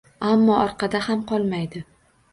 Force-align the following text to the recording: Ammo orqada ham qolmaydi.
Ammo 0.29 0.55
orqada 0.61 1.03
ham 1.09 1.23
qolmaydi. 1.33 1.87